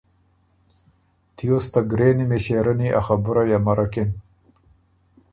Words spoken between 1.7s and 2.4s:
ته ګرېنی